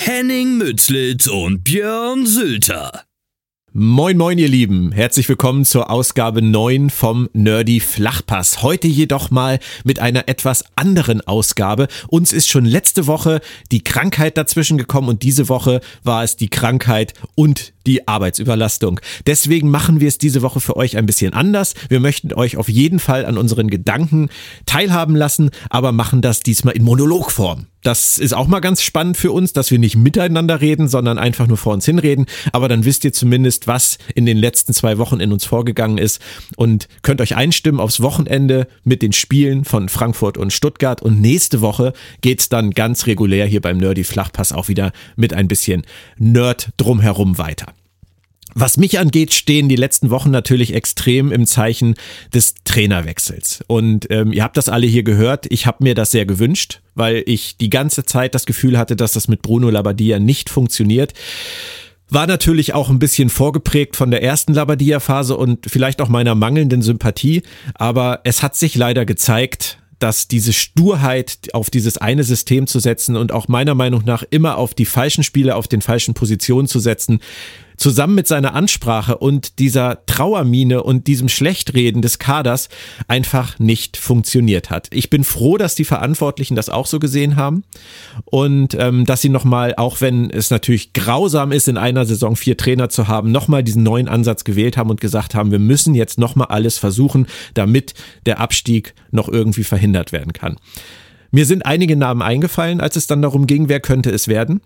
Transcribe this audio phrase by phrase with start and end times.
[0.00, 3.02] Henning Mützlitz und Björn Sülter.
[3.72, 8.62] Moin moin ihr Lieben, herzlich willkommen zur Ausgabe 9 vom Nerdy Flachpass.
[8.62, 11.88] Heute jedoch mal mit einer etwas anderen Ausgabe.
[12.06, 13.40] Uns ist schon letzte Woche
[13.72, 19.00] die Krankheit dazwischen gekommen und diese Woche war es die Krankheit und die Arbeitsüberlastung.
[19.26, 21.74] Deswegen machen wir es diese Woche für euch ein bisschen anders.
[21.88, 24.28] Wir möchten euch auf jeden Fall an unseren Gedanken
[24.66, 27.66] teilhaben lassen, aber machen das diesmal in Monologform.
[27.82, 31.46] Das ist auch mal ganz spannend für uns, dass wir nicht miteinander reden, sondern einfach
[31.46, 32.26] nur vor uns hinreden.
[32.52, 36.20] Aber dann wisst ihr zumindest, was in den letzten zwei Wochen in uns vorgegangen ist
[36.56, 41.00] und könnt euch einstimmen aufs Wochenende mit den Spielen von Frankfurt und Stuttgart.
[41.00, 45.48] Und nächste Woche geht's dann ganz regulär hier beim Nerdy Flachpass auch wieder mit ein
[45.48, 45.86] bisschen
[46.18, 47.72] Nerd drumherum weiter.
[48.60, 51.94] Was mich angeht, stehen die letzten Wochen natürlich extrem im Zeichen
[52.34, 53.60] des Trainerwechsels.
[53.68, 55.46] Und ähm, ihr habt das alle hier gehört.
[55.50, 59.12] Ich habe mir das sehr gewünscht, weil ich die ganze Zeit das Gefühl hatte, dass
[59.12, 61.12] das mit Bruno Labbadia nicht funktioniert.
[62.10, 66.82] War natürlich auch ein bisschen vorgeprägt von der ersten Labadia-Phase und vielleicht auch meiner mangelnden
[66.82, 67.42] Sympathie.
[67.74, 73.14] Aber es hat sich leider gezeigt, dass diese Sturheit auf dieses eine System zu setzen
[73.14, 76.80] und auch meiner Meinung nach immer auf die falschen Spiele auf den falschen Positionen zu
[76.80, 77.20] setzen,
[77.78, 82.68] zusammen mit seiner Ansprache und dieser Trauermine und diesem Schlechtreden des Kaders
[83.06, 84.88] einfach nicht funktioniert hat.
[84.90, 87.64] Ich bin froh, dass die Verantwortlichen das auch so gesehen haben
[88.24, 92.56] und ähm, dass sie nochmal, auch wenn es natürlich grausam ist, in einer Saison vier
[92.56, 96.18] Trainer zu haben, nochmal diesen neuen Ansatz gewählt haben und gesagt haben, wir müssen jetzt
[96.18, 97.94] nochmal alles versuchen, damit
[98.26, 100.56] der Abstieg noch irgendwie verhindert werden kann.
[101.30, 104.60] Mir sind einige Namen eingefallen, als es dann darum ging, wer könnte es werden.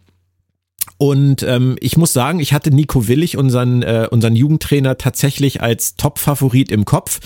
[1.02, 5.96] Und ähm, ich muss sagen, ich hatte Nico Willig, unseren, äh, unseren Jugendtrainer, tatsächlich als
[5.96, 7.18] Top-Favorit im Kopf.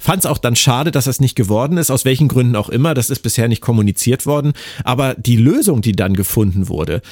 [0.00, 2.92] Fand es auch dann schade, dass das nicht geworden ist, aus welchen Gründen auch immer.
[2.92, 4.52] Das ist bisher nicht kommuniziert worden.
[4.82, 7.02] Aber die Lösung, die dann gefunden wurde,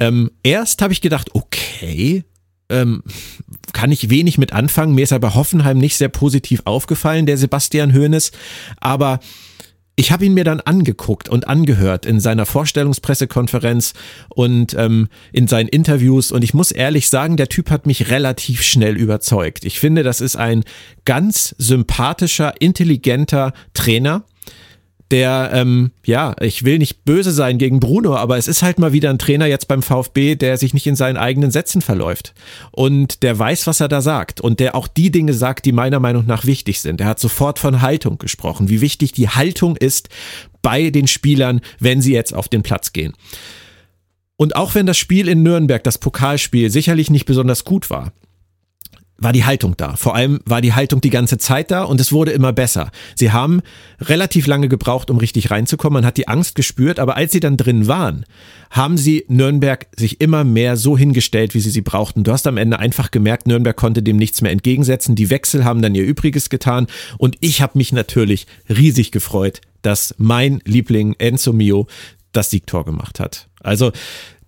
[0.00, 2.24] ähm, erst habe ich gedacht, okay,
[2.68, 3.04] ähm,
[3.72, 4.96] kann ich wenig mit anfangen.
[4.96, 8.32] Mir ist aber Hoffenheim nicht sehr positiv aufgefallen, der Sebastian Hoeneß.
[8.80, 9.20] Aber
[9.98, 13.94] ich habe ihn mir dann angeguckt und angehört in seiner Vorstellungspressekonferenz
[14.28, 18.62] und ähm, in seinen Interviews und ich muss ehrlich sagen, der Typ hat mich relativ
[18.62, 19.64] schnell überzeugt.
[19.64, 20.62] Ich finde, das ist ein
[21.04, 24.22] ganz sympathischer, intelligenter Trainer
[25.10, 28.92] der, ähm, ja, ich will nicht böse sein gegen Bruno, aber es ist halt mal
[28.92, 32.34] wieder ein Trainer jetzt beim VfB, der sich nicht in seinen eigenen Sätzen verläuft.
[32.70, 34.40] Und der weiß, was er da sagt.
[34.40, 37.00] Und der auch die Dinge sagt, die meiner Meinung nach wichtig sind.
[37.00, 40.08] Er hat sofort von Haltung gesprochen, wie wichtig die Haltung ist
[40.62, 43.14] bei den Spielern, wenn sie jetzt auf den Platz gehen.
[44.36, 48.12] Und auch wenn das Spiel in Nürnberg, das Pokalspiel, sicherlich nicht besonders gut war,
[49.18, 49.96] war die Haltung da.
[49.96, 52.90] Vor allem war die Haltung die ganze Zeit da und es wurde immer besser.
[53.16, 53.60] Sie haben
[54.00, 55.94] relativ lange gebraucht, um richtig reinzukommen.
[55.94, 58.24] Man hat die Angst gespürt, aber als sie dann drin waren,
[58.70, 62.22] haben sie Nürnberg sich immer mehr so hingestellt, wie sie sie brauchten.
[62.22, 65.16] Du hast am Ende einfach gemerkt, Nürnberg konnte dem nichts mehr entgegensetzen.
[65.16, 66.86] Die Wechsel haben dann ihr Übriges getan
[67.18, 71.88] und ich habe mich natürlich riesig gefreut, dass mein Liebling Enzo Mio
[72.32, 73.48] das Siegtor gemacht hat.
[73.60, 73.90] Also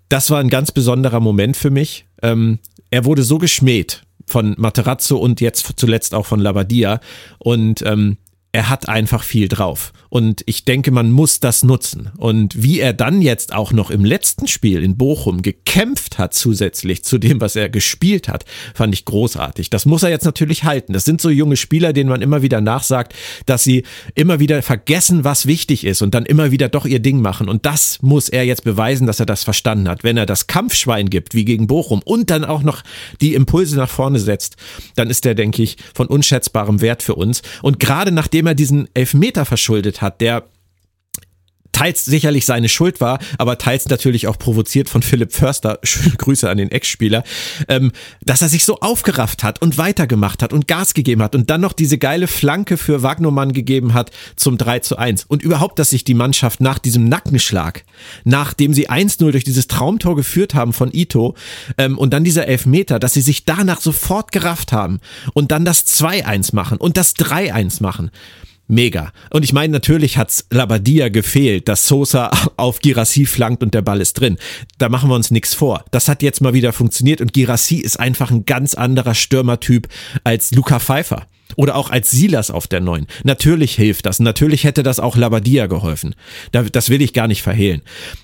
[0.08, 2.06] das war ein ganz besonderer Moment für mich.
[2.22, 2.60] Ähm,
[2.90, 7.00] er wurde so geschmäht von Materazzo und jetzt zuletzt auch von Labadia.
[7.38, 8.16] Und ähm,
[8.52, 9.92] er hat einfach viel drauf.
[10.08, 12.10] Und ich denke, man muss das nutzen.
[12.16, 17.04] Und wie er dann jetzt auch noch im letzten Spiel in Bochum gekämpft hat, zusätzlich
[17.04, 18.44] zu dem, was er gespielt hat,
[18.74, 19.70] fand ich großartig.
[19.70, 20.94] Das muss er jetzt natürlich halten.
[20.94, 23.14] Das sind so junge Spieler, denen man immer wieder nachsagt,
[23.46, 23.84] dass sie
[24.16, 27.48] immer wieder vergessen, was wichtig ist und dann immer wieder doch ihr Ding machen.
[27.48, 30.02] Und das muss er jetzt beweisen, dass er das verstanden hat.
[30.02, 32.82] Wenn er das Kampfschwein gibt, wie gegen Bochum, und dann auch noch
[33.20, 34.56] die Impulse nach vorne setzt,
[34.96, 37.42] dann ist der, denke ich, von unschätzbarem Wert für uns.
[37.62, 40.44] Und gerade nachdem er diesen Elfmeter verschuldet hat, der
[41.80, 46.48] teils sicherlich seine Schuld war, aber teils natürlich auch provoziert von Philipp Förster, schöne Grüße
[46.48, 47.24] an den Ex-Spieler,
[47.68, 47.92] ähm,
[48.22, 51.62] dass er sich so aufgerafft hat und weitergemacht hat und Gas gegeben hat und dann
[51.62, 55.88] noch diese geile Flanke für Wagnermann gegeben hat zum 3 zu 1 und überhaupt, dass
[55.88, 57.84] sich die Mannschaft nach diesem Nackenschlag,
[58.24, 61.34] nachdem sie 1-0 durch dieses Traumtor geführt haben von Ito
[61.78, 65.00] ähm, und dann dieser Elfmeter, dass sie sich danach sofort gerafft haben
[65.32, 68.10] und dann das 2-1 machen und das 3-1 machen
[68.70, 69.12] mega.
[69.30, 74.00] Und ich meine, natürlich hat's Labadia gefehlt, dass Sosa auf Girassi flankt und der Ball
[74.00, 74.38] ist drin.
[74.78, 75.84] Da machen wir uns nichts vor.
[75.90, 79.88] Das hat jetzt mal wieder funktioniert und Girassi ist einfach ein ganz anderer Stürmertyp
[80.24, 81.26] als Luca Pfeiffer.
[81.56, 83.06] Oder auch als Silas auf der Neuen.
[83.24, 84.20] Natürlich hilft das.
[84.20, 86.14] Natürlich hätte das auch Labadia geholfen.
[86.52, 87.82] Das will ich gar nicht verhehlen.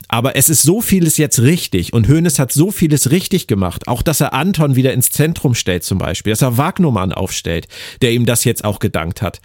[0.09, 3.89] Aber es ist so vieles jetzt richtig und Hoeneß hat so vieles richtig gemacht.
[3.89, 6.33] Auch, dass er Anton wieder ins Zentrum stellt zum Beispiel.
[6.33, 7.69] Dass er Wagnumann aufstellt,
[8.03, 9.41] der ihm das jetzt auch gedankt hat.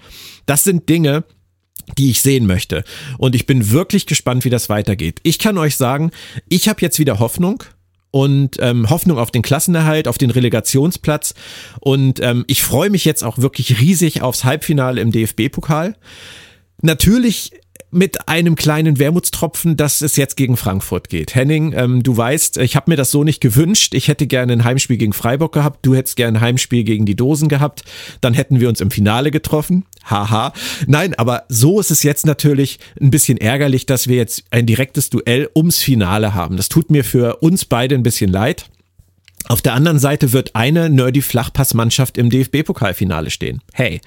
[0.46, 1.24] Das sind Dinge,
[1.98, 2.84] die ich sehen möchte.
[3.18, 5.20] Und ich bin wirklich gespannt, wie das weitergeht.
[5.24, 6.12] Ich kann euch sagen,
[6.48, 7.64] ich habe jetzt wieder Hoffnung
[8.12, 11.34] und ähm, Hoffnung auf den Klassenerhalt, auf den Relegationsplatz.
[11.80, 15.96] Und ähm, ich freue mich jetzt auch wirklich riesig aufs Halbfinale im DFB-Pokal.
[16.82, 17.52] Natürlich
[17.92, 21.36] mit einem kleinen Wermutstropfen, dass es jetzt gegen Frankfurt geht.
[21.36, 23.94] Henning, ähm, du weißt, ich habe mir das so nicht gewünscht.
[23.94, 25.86] Ich hätte gerne ein Heimspiel gegen Freiburg gehabt.
[25.86, 27.84] Du hättest gerne ein Heimspiel gegen die Dosen gehabt.
[28.22, 29.86] Dann hätten wir uns im Finale getroffen.
[30.04, 30.54] Haha.
[30.88, 35.10] Nein, aber so ist es jetzt natürlich ein bisschen ärgerlich, dass wir jetzt ein direktes
[35.10, 36.58] Duell ums Finale haben.
[36.58, 38.66] Das tut mir für uns beide ein bisschen leid.
[39.48, 43.62] Auf der anderen Seite wird eine nerdy Flachpassmannschaft im DFB-Pokalfinale stehen.
[43.74, 44.00] Hey,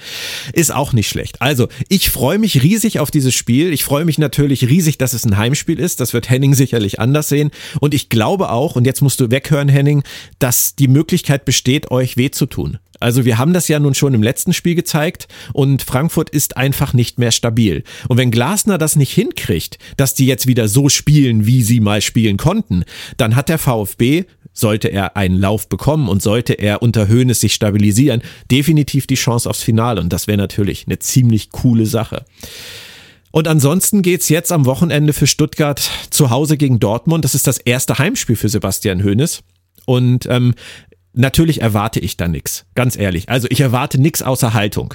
[0.53, 1.43] ist auch nicht schlecht.
[1.43, 3.73] Also, ich freue mich riesig auf dieses Spiel.
[3.73, 6.01] Ich freue mich natürlich riesig, dass es ein Heimspiel ist.
[6.01, 7.51] Das wird Henning sicherlich anders sehen.
[7.81, 10.03] Und ich glaube auch, und jetzt musst du weghören, Henning,
[10.39, 12.79] dass die Möglichkeit besteht, euch weh zu tun.
[13.01, 16.95] Also wir haben das ja nun schon im letzten Spiel gezeigt und Frankfurt ist einfach
[16.95, 17.85] nicht mehr stabil.
[18.09, 22.01] Und wenn Glasner das nicht hinkriegt, dass die jetzt wieder so spielen, wie sie mal
[22.01, 22.85] spielen konnten,
[23.19, 27.53] dann hat der VfB sollte er einen Lauf bekommen und sollte er unter Höhnes sich
[27.53, 30.01] stabilisieren, definitiv die Chance aufs Finale.
[30.01, 32.25] Und das wäre natürlich eine ziemlich coole Sache.
[33.33, 37.25] Und ansonsten geht's jetzt am Wochenende für Stuttgart zu Hause gegen Dortmund.
[37.25, 39.43] Das ist das erste Heimspiel für Sebastian Hoeneß.
[39.87, 40.55] Und ähm,
[41.15, 43.29] natürlich erwarte ich da nichts, ganz ehrlich.
[43.29, 44.95] Also ich erwarte nichts außer Haltung.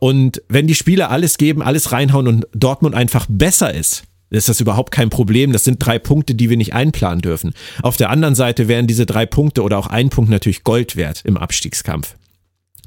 [0.00, 4.04] Und wenn die Spieler alles geben, alles reinhauen und Dortmund einfach besser ist,
[4.34, 5.52] ist das überhaupt kein Problem.
[5.52, 7.52] Das sind drei Punkte, die wir nicht einplanen dürfen.
[7.82, 11.22] Auf der anderen Seite wären diese drei Punkte oder auch ein Punkt natürlich Gold wert
[11.24, 12.16] im Abstiegskampf.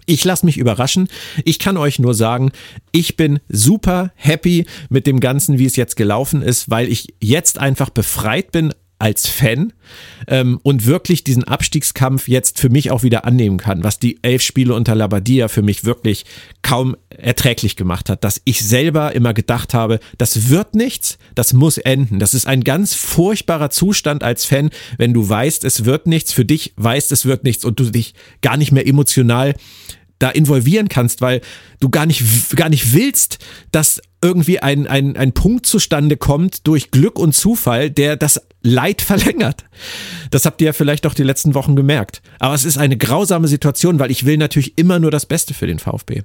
[0.09, 1.09] Ich lasse mich überraschen.
[1.44, 2.51] Ich kann euch nur sagen,
[2.94, 7.59] ich bin super happy mit dem Ganzen, wie es jetzt gelaufen ist, weil ich jetzt
[7.59, 9.73] einfach befreit bin als Fan
[10.27, 14.41] ähm, und wirklich diesen Abstiegskampf jetzt für mich auch wieder annehmen kann, was die elf
[14.41, 16.25] Spiele unter Labadia für mich wirklich
[16.63, 21.77] kaum erträglich gemacht hat, dass ich selber immer gedacht habe, das wird nichts, das muss
[21.77, 22.19] enden.
[22.19, 26.45] Das ist ein ganz furchtbarer Zustand als Fan, wenn du weißt, es wird nichts, für
[26.45, 29.53] dich weißt, es wird nichts und du dich gar nicht mehr emotional
[30.19, 31.41] da involvieren kannst, weil
[31.79, 32.23] du gar nicht,
[32.55, 33.37] gar nicht willst,
[33.71, 39.02] dass irgendwie ein, ein, ein Punkt zustande kommt durch Glück und Zufall, der das Leid
[39.02, 39.64] verlängert.
[40.31, 42.21] Das habt ihr ja vielleicht auch die letzten Wochen gemerkt.
[42.40, 45.68] Aber es ist eine grausame Situation, weil ich will natürlich immer nur das Beste für
[45.68, 46.24] den VfB.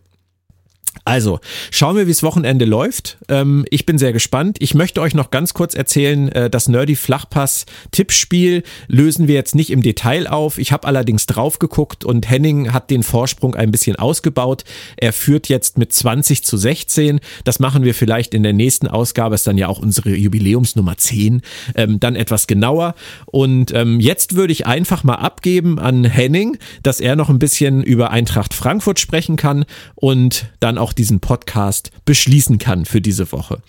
[1.05, 1.41] Also,
[1.73, 3.19] schauen wir, wie es Wochenende läuft.
[3.29, 4.59] Ähm, ich bin sehr gespannt.
[4.61, 9.57] Ich möchte euch noch ganz kurz erzählen, äh, das Nerdy Flachpass Tippspiel lösen wir jetzt
[9.57, 10.59] nicht im Detail auf.
[10.59, 14.63] Ich habe allerdings drauf geguckt und Henning hat den Vorsprung ein bisschen ausgebaut.
[14.97, 17.19] Er führt jetzt mit 20 zu 16.
[17.43, 21.43] Das machen wir vielleicht in der nächsten Ausgabe, ist dann ja auch unsere Jubiläumsnummer 10,
[21.75, 22.95] ähm, dann etwas genauer.
[23.27, 27.83] Und ähm, jetzt würde ich einfach mal abgeben an Henning, dass er noch ein bisschen
[27.83, 29.65] über Eintracht Frankfurt sprechen kann
[29.97, 33.63] und dann auch diesen Podcast beschließen kann für diese Woche.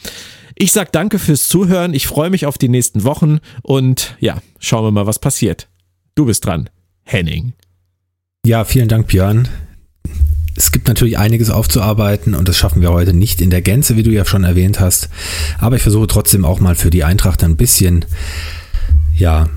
[0.56, 1.94] Ich sag danke fürs Zuhören.
[1.94, 5.68] Ich freue mich auf die nächsten Wochen und ja, schauen wir mal, was passiert.
[6.16, 6.70] Du bist dran,
[7.04, 7.54] Henning.
[8.46, 9.48] Ja, vielen Dank, Björn.
[10.56, 14.04] Es gibt natürlich einiges aufzuarbeiten und das schaffen wir heute nicht in der Gänze, wie
[14.04, 15.10] du ja schon erwähnt hast.
[15.58, 18.06] Aber ich versuche trotzdem auch mal für die Eintracht ein bisschen,
[19.16, 19.50] ja,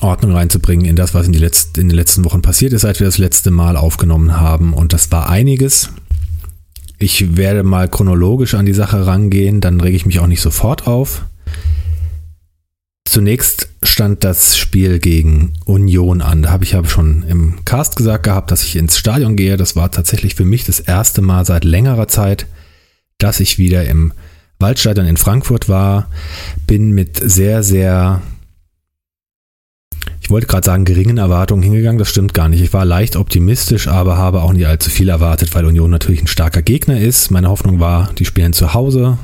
[0.00, 3.06] Ordnung reinzubringen in das, was in, letzten, in den letzten Wochen passiert ist, seit wir
[3.06, 4.72] das letzte Mal aufgenommen haben.
[4.72, 5.90] Und das war einiges
[7.02, 10.86] ich werde mal chronologisch an die Sache rangehen, dann rege ich mich auch nicht sofort
[10.86, 11.24] auf.
[13.04, 16.42] Zunächst stand das Spiel gegen Union an.
[16.42, 19.56] Da habe ich ja schon im Cast gesagt gehabt, dass ich ins Stadion gehe.
[19.56, 22.46] Das war tatsächlich für mich das erste Mal seit längerer Zeit,
[23.18, 24.12] dass ich wieder im
[24.60, 26.08] Waldstadion in Frankfurt war.
[26.66, 28.22] Bin mit sehr, sehr
[30.32, 31.98] wollte gerade sagen, geringen Erwartungen hingegangen.
[31.98, 32.60] Das stimmt gar nicht.
[32.60, 36.26] Ich war leicht optimistisch, aber habe auch nicht allzu viel erwartet, weil Union natürlich ein
[36.26, 37.30] starker Gegner ist.
[37.30, 39.18] Meine Hoffnung war, die spielen zu Hause.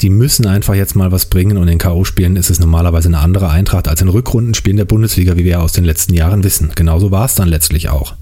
[0.00, 3.50] Die müssen einfach jetzt mal was bringen und in K.O.-Spielen ist es normalerweise eine andere
[3.50, 6.70] Eintracht als in Rückrundenspielen der Bundesliga, wie wir aus den letzten Jahren wissen.
[6.74, 8.14] Genauso war es dann letztlich auch.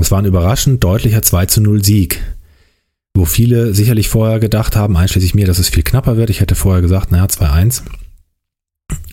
[0.00, 2.20] Es war ein überraschend deutlicher 2 zu 0 Sieg
[3.14, 6.30] wo viele sicherlich vorher gedacht haben, einschließlich mir, dass es viel knapper wird.
[6.30, 7.82] Ich hätte vorher gesagt, naja, 2-1.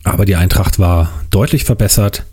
[0.04, 2.24] Aber die Eintracht war deutlich verbessert.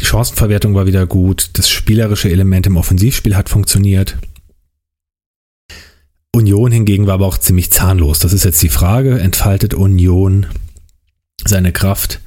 [0.00, 1.50] Die Chancenverwertung war wieder gut.
[1.54, 4.18] Das spielerische Element im Offensivspiel hat funktioniert.
[6.34, 8.18] Union hingegen war aber auch ziemlich zahnlos.
[8.18, 9.18] Das ist jetzt die Frage.
[9.18, 10.46] Entfaltet Union
[11.44, 12.20] seine Kraft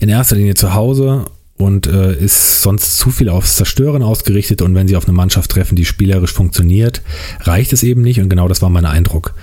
[0.00, 1.26] in erster Linie zu Hause
[1.56, 5.50] und äh, ist sonst zu viel aufs Zerstören ausgerichtet und wenn sie auf eine Mannschaft
[5.52, 7.02] treffen, die spielerisch funktioniert,
[7.40, 9.34] reicht es eben nicht und genau das war mein Eindruck.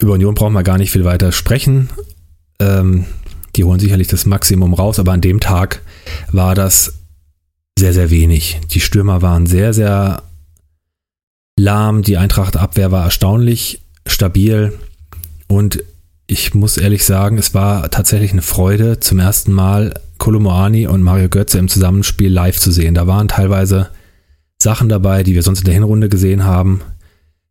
[0.00, 1.90] Über Union brauchen wir gar nicht viel weiter sprechen.
[2.58, 3.04] Ähm,
[3.56, 5.82] die holen sicherlich das Maximum raus, aber an dem Tag
[6.30, 6.94] war das
[7.78, 8.60] sehr, sehr wenig.
[8.70, 10.22] Die Stürmer waren sehr, sehr
[11.58, 14.72] lahm, die Eintracht-Abwehr war erstaunlich stabil
[15.48, 15.82] und
[16.26, 21.28] ich muss ehrlich sagen, es war tatsächlich eine Freude, zum ersten Mal Kolomoani und Mario
[21.28, 22.94] Götze im Zusammenspiel live zu sehen.
[22.94, 23.90] Da waren teilweise
[24.60, 26.80] Sachen dabei, die wir sonst in der Hinrunde gesehen haben.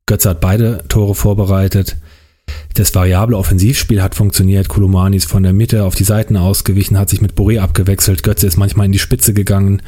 [0.05, 1.95] Götze hat beide Tore vorbereitet.
[2.75, 4.67] Das variable Offensivspiel hat funktioniert.
[4.67, 8.21] Kulumani ist von der Mitte auf die Seiten ausgewichen, hat sich mit Boré abgewechselt.
[8.21, 9.81] Götze ist manchmal in die Spitze gegangen.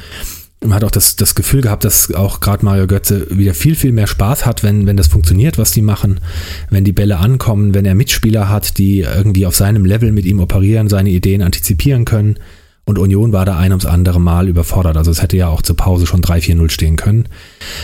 [0.60, 3.92] Man hat auch das, das Gefühl gehabt, dass auch gerade Mario Götze wieder viel, viel
[3.92, 6.18] mehr Spaß hat, wenn, wenn das funktioniert, was die machen,
[6.70, 10.40] wenn die Bälle ankommen, wenn er Mitspieler hat, die irgendwie auf seinem Level mit ihm
[10.40, 12.38] operieren, seine Ideen antizipieren können.
[12.86, 14.96] Und Union war da ein ums andere Mal überfordert.
[14.96, 17.26] Also es hätte ja auch zur Pause schon 3-4-0 stehen können.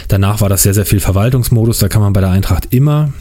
[0.08, 1.78] Danach war das sehr, sehr viel Verwaltungsmodus.
[1.78, 3.12] Da kann man bei der Eintracht immer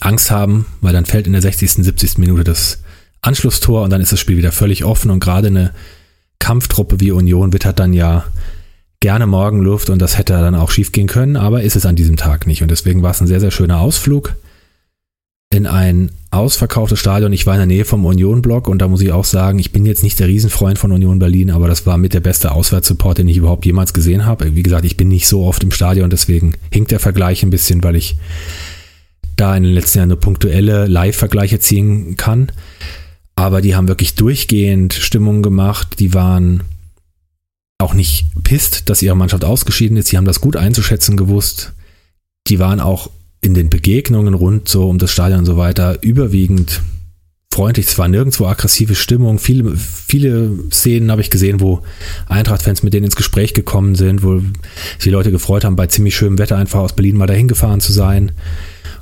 [0.00, 2.18] Angst haben, weil dann fällt in der 60., 70.
[2.18, 2.82] Minute das
[3.20, 5.72] Anschlusstor und dann ist das Spiel wieder völlig offen und gerade eine
[6.38, 8.24] Kampftruppe wie Union wittert dann ja
[9.00, 12.16] gerne Morgenluft und das hätte dann auch schief gehen können, aber ist es an diesem
[12.16, 14.36] Tag nicht und deswegen war es ein sehr, sehr schöner Ausflug
[15.50, 17.32] in ein ausverkauftes Stadion.
[17.32, 19.86] Ich war in der Nähe vom Union-Block und da muss ich auch sagen, ich bin
[19.86, 23.28] jetzt nicht der Riesenfreund von Union Berlin, aber das war mit der beste Auswärtssupport, den
[23.28, 24.54] ich überhaupt jemals gesehen habe.
[24.56, 27.82] Wie gesagt, ich bin nicht so oft im Stadion, deswegen hinkt der Vergleich ein bisschen,
[27.84, 28.18] weil ich
[29.36, 32.52] da in den letzten Jahren nur punktuelle Live-Vergleiche ziehen kann.
[33.34, 36.00] Aber die haben wirklich durchgehend Stimmung gemacht.
[36.00, 36.62] Die waren
[37.78, 40.10] auch nicht pisst, dass ihre Mannschaft ausgeschieden ist.
[40.10, 41.74] Die haben das gut einzuschätzen gewusst.
[42.48, 43.10] Die waren auch
[43.42, 46.80] in den Begegnungen rund so um das Stadion und so weiter überwiegend
[47.52, 47.86] freundlich.
[47.86, 49.38] Es war nirgendwo aggressive Stimmung.
[49.38, 51.82] Viele, viele Szenen habe ich gesehen, wo
[52.28, 54.42] Eintracht-Fans mit denen ins Gespräch gekommen sind, wo
[54.98, 57.92] sich Leute gefreut haben, bei ziemlich schönem Wetter einfach aus Berlin mal dahin gefahren zu
[57.92, 58.32] sein.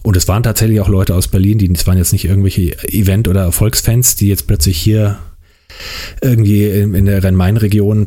[0.05, 3.27] Und es waren tatsächlich auch Leute aus Berlin, die es waren jetzt nicht irgendwelche Event-
[3.27, 5.19] oder Erfolgsfans, die jetzt plötzlich hier
[6.21, 8.07] irgendwie in, in der Rhein-Main-Region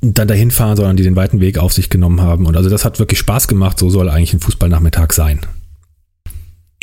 [0.00, 2.46] dann dahin fahren, sondern die den weiten Weg auf sich genommen haben.
[2.46, 3.78] Und also das hat wirklich Spaß gemacht.
[3.78, 5.40] So soll eigentlich ein Fußballnachmittag sein.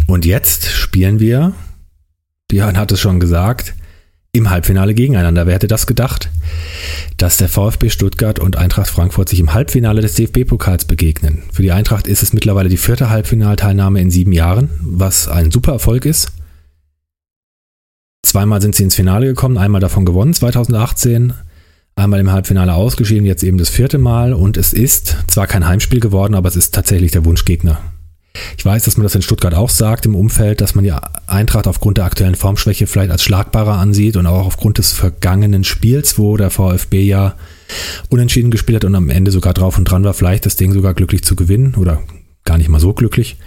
[0.06, 1.54] Und jetzt spielen wir,
[2.50, 3.74] Björn hat es schon gesagt,
[4.34, 5.46] im Halbfinale gegeneinander.
[5.46, 6.30] Wer hätte das gedacht?
[7.18, 11.44] Dass der VfB Stuttgart und Eintracht Frankfurt sich im Halbfinale des DFB-Pokals begegnen.
[11.52, 15.74] Für die Eintracht ist es mittlerweile die vierte Halbfinalteilnahme in sieben Jahren, was ein super
[15.74, 16.32] Erfolg ist.
[18.24, 21.34] Zweimal sind sie ins Finale gekommen, einmal davon gewonnen, 2018,
[21.96, 26.00] einmal im Halbfinale ausgeschieden, jetzt eben das vierte Mal und es ist zwar kein Heimspiel
[26.00, 27.91] geworden, aber es ist tatsächlich der Wunschgegner
[28.58, 30.94] ich weiß, dass man das in Stuttgart auch sagt im Umfeld, dass man die
[31.28, 36.18] Eintracht aufgrund der aktuellen Formschwäche vielleicht als schlagbarer ansieht und auch aufgrund des vergangenen Spiels,
[36.18, 37.36] wo der VfB ja
[38.10, 40.94] unentschieden gespielt hat und am Ende sogar drauf und dran war, vielleicht das Ding sogar
[40.94, 42.02] glücklich zu gewinnen oder
[42.46, 43.38] gar nicht mal so glücklich.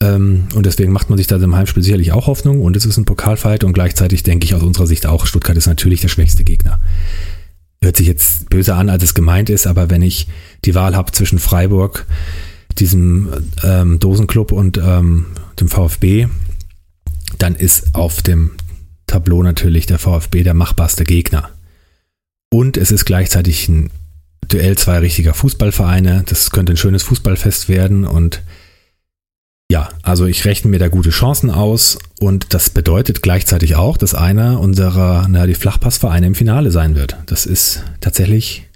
[0.00, 2.96] Ähm, und deswegen macht man sich da im Heimspiel sicherlich auch Hoffnung und es ist
[2.96, 6.44] ein Pokalfight und gleichzeitig denke ich aus unserer Sicht auch, Stuttgart ist natürlich der schwächste
[6.44, 6.80] Gegner.
[7.80, 10.28] Hört sich jetzt böse an, als es gemeint ist, aber wenn ich
[10.64, 12.06] die Wahl habe zwischen Freiburg,
[12.80, 13.28] diesem
[13.62, 15.26] ähm, Dosenclub und ähm,
[15.60, 16.28] dem VfB,
[17.38, 18.52] dann ist auf dem
[19.06, 21.50] Tableau natürlich der VfB der machbarste Gegner.
[22.50, 23.90] Und es ist gleichzeitig ein
[24.46, 26.24] Duell zwei richtiger Fußballvereine.
[26.26, 28.42] Das könnte ein schönes Fußballfest werden und
[29.70, 34.14] ja, also ich rechne mir da gute Chancen aus und das bedeutet gleichzeitig auch, dass
[34.14, 37.18] einer unserer, na, die Flachpassvereine im Finale sein wird.
[37.26, 38.67] Das ist tatsächlich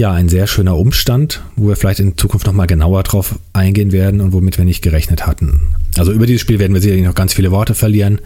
[0.00, 4.22] ja, ein sehr schöner Umstand, wo wir vielleicht in Zukunft nochmal genauer drauf eingehen werden
[4.22, 5.60] und womit wir nicht gerechnet hatten.
[5.98, 8.18] Also über dieses Spiel werden wir sicherlich noch ganz viele Worte verlieren.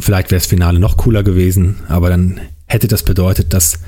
[0.00, 3.78] Vielleicht wäre das Finale noch cooler gewesen, aber dann hätte das bedeutet, dass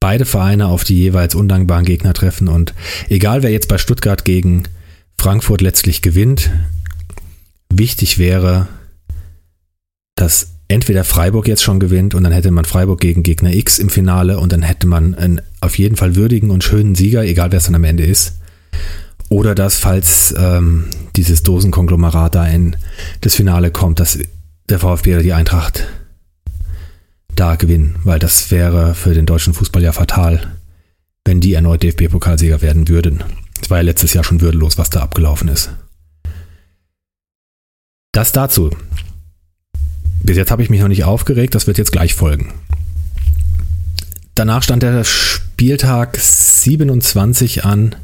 [0.00, 2.74] beide Vereine auf die jeweils undankbaren Gegner treffen und
[3.08, 4.64] egal wer jetzt bei Stuttgart gegen
[5.16, 6.50] Frankfurt letztlich gewinnt,
[7.68, 8.66] wichtig wäre,
[10.16, 13.90] dass entweder Freiburg jetzt schon gewinnt und dann hätte man Freiburg gegen Gegner X im
[13.90, 17.58] Finale und dann hätte man einen auf jeden Fall würdigen und schönen Sieger, egal wer
[17.58, 18.40] es dann am Ende ist.
[19.28, 22.76] Oder dass, falls ähm, dieses Dosenkonglomerat da in
[23.20, 24.18] das Finale kommt, dass
[24.68, 25.86] der VfB oder die Eintracht
[27.36, 30.56] da gewinnen, weil das wäre für den deutschen Fußball ja fatal,
[31.24, 33.22] wenn die erneut DFB-Pokalsieger werden würden.
[33.62, 35.70] Es war ja letztes Jahr schon würdelos, was da abgelaufen ist.
[38.12, 38.70] Das dazu.
[40.24, 42.54] Bis jetzt habe ich mich noch nicht aufgeregt, das wird jetzt gleich folgen.
[44.34, 47.94] Danach stand der Spieltag 27 an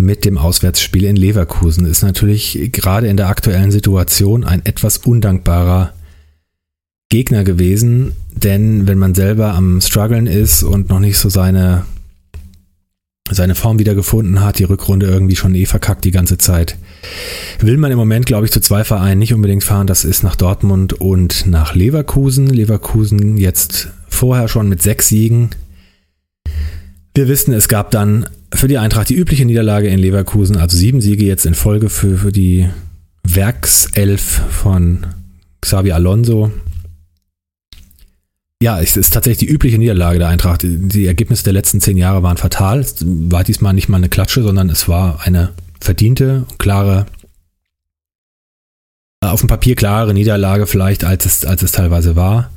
[0.00, 1.84] mit dem Auswärtsspiel in Leverkusen.
[1.84, 5.92] Ist natürlich gerade in der aktuellen Situation ein etwas undankbarer
[7.08, 11.86] Gegner gewesen, denn wenn man selber am struggeln ist und noch nicht so seine
[13.30, 16.76] seine Form wieder gefunden hat, die Rückrunde irgendwie schon eh verkackt die ganze Zeit.
[17.58, 19.86] Will man im Moment, glaube ich, zu zwei Vereinen nicht unbedingt fahren.
[19.86, 22.48] Das ist nach Dortmund und nach Leverkusen.
[22.48, 25.50] Leverkusen jetzt vorher schon mit sechs Siegen.
[27.14, 31.00] Wir wissen, es gab dann für die Eintracht die übliche Niederlage in Leverkusen, also sieben
[31.00, 32.68] Siege jetzt in Folge für, für die
[33.22, 35.06] Werkself von
[35.62, 36.52] Xavi Alonso
[38.64, 40.62] ja, es ist tatsächlich die übliche Niederlage der Eintracht.
[40.64, 42.80] Die Ergebnisse der letzten zehn Jahre waren fatal.
[42.80, 45.52] Es war diesmal nicht mal eine Klatsche, sondern es war eine
[45.82, 47.04] verdiente, klare,
[49.22, 52.52] äh, auf dem Papier klarere Niederlage vielleicht, als es, als es teilweise war,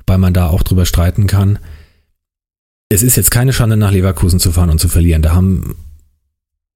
[0.00, 1.58] wobei man da auch drüber streiten kann.
[2.90, 5.22] Es ist jetzt keine Schande, nach Leverkusen zu fahren und zu verlieren.
[5.22, 5.76] Da haben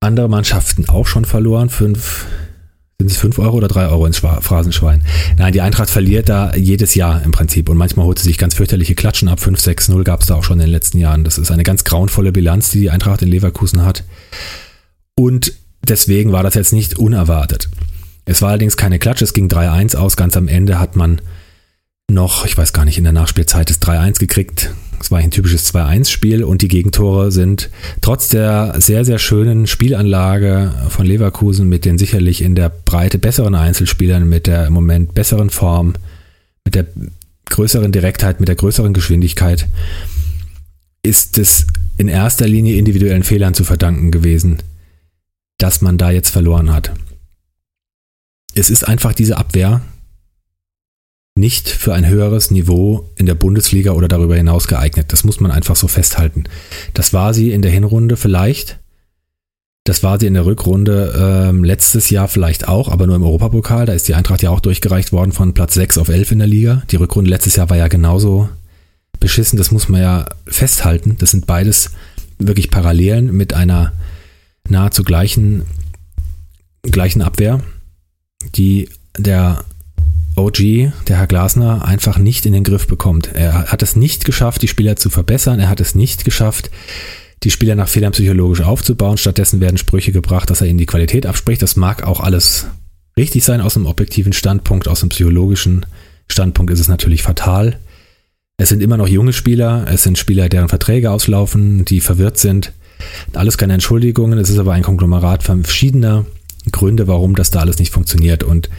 [0.00, 1.68] andere Mannschaften auch schon verloren.
[1.68, 2.24] Fünf,
[3.02, 5.02] sind es 5 Euro oder 3 Euro ins Phrasenschwein?
[5.36, 8.54] Nein, die Eintracht verliert da jedes Jahr im Prinzip und manchmal holt sie sich ganz
[8.54, 9.40] fürchterliche Klatschen ab.
[9.40, 11.24] 5, 6, 0 gab es da auch schon in den letzten Jahren.
[11.24, 14.04] Das ist eine ganz grauenvolle Bilanz, die die Eintracht in Leverkusen hat.
[15.16, 15.52] Und
[15.86, 17.68] deswegen war das jetzt nicht unerwartet.
[18.24, 20.16] Es war allerdings keine Klatsche, es ging 3-1 aus.
[20.16, 21.20] Ganz am Ende hat man
[22.08, 24.72] noch, ich weiß gar nicht, in der Nachspielzeit das 3-1 gekriegt.
[25.02, 27.70] Es war ein typisches 2-1-Spiel und die Gegentore sind
[28.02, 33.56] trotz der sehr, sehr schönen Spielanlage von Leverkusen mit den sicherlich in der Breite besseren
[33.56, 35.94] Einzelspielern, mit der im Moment besseren Form,
[36.64, 36.86] mit der
[37.46, 39.66] größeren Direktheit, mit der größeren Geschwindigkeit,
[41.02, 44.62] ist es in erster Linie individuellen Fehlern zu verdanken gewesen,
[45.58, 46.92] dass man da jetzt verloren hat.
[48.54, 49.80] Es ist einfach diese Abwehr,
[51.34, 55.12] nicht für ein höheres Niveau in der Bundesliga oder darüber hinaus geeignet.
[55.12, 56.44] Das muss man einfach so festhalten.
[56.94, 58.78] Das war sie in der Hinrunde vielleicht.
[59.84, 63.86] Das war sie in der Rückrunde ähm, letztes Jahr vielleicht auch, aber nur im Europapokal.
[63.86, 66.46] Da ist die Eintracht ja auch durchgereicht worden von Platz 6 auf 11 in der
[66.46, 66.82] Liga.
[66.90, 68.48] Die Rückrunde letztes Jahr war ja genauso
[69.18, 69.56] beschissen.
[69.56, 71.16] Das muss man ja festhalten.
[71.18, 71.90] Das sind beides
[72.38, 73.92] wirklich Parallelen mit einer
[74.68, 75.62] nahezu gleichen,
[76.82, 77.60] gleichen Abwehr,
[78.54, 79.64] die der
[80.36, 83.30] OG, der Herr Glasner, einfach nicht in den Griff bekommt.
[83.34, 85.60] Er hat es nicht geschafft, die Spieler zu verbessern.
[85.60, 86.70] Er hat es nicht geschafft,
[87.42, 89.18] die Spieler nach Fehlern psychologisch aufzubauen.
[89.18, 91.62] Stattdessen werden Sprüche gebracht, dass er ihnen die Qualität abspricht.
[91.62, 92.66] Das mag auch alles
[93.16, 95.84] richtig sein aus einem objektiven Standpunkt, aus einem psychologischen
[96.28, 97.78] Standpunkt ist es natürlich fatal.
[98.56, 102.72] Es sind immer noch junge Spieler, es sind Spieler, deren Verträge auslaufen, die verwirrt sind.
[103.34, 106.24] Alles keine Entschuldigungen, es ist aber ein Konglomerat verschiedener
[106.70, 108.44] Gründe, warum das da alles nicht funktioniert.
[108.44, 108.70] Und